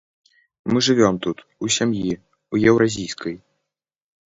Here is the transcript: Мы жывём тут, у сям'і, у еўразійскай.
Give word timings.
Мы 0.71 0.81
жывём 0.87 1.19
тут, 1.25 1.37
у 1.67 1.69
сям'і, 1.77 2.11
у 2.55 2.65
еўразійскай. 2.73 3.35